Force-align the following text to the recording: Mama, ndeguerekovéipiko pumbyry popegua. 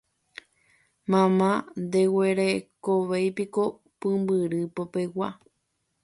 Mama, 1.11 1.49
ndeguerekovéipiko 1.83 3.63
pumbyry 3.99 4.61
popegua. 4.75 5.27